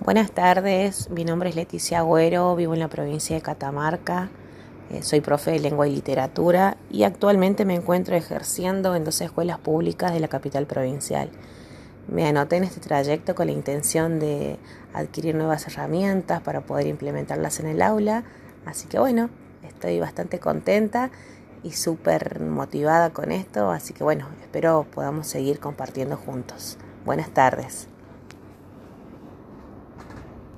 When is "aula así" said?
17.82-18.86